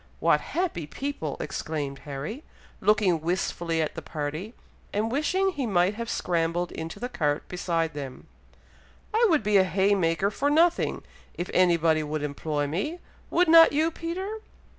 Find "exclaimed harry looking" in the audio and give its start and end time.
1.39-3.21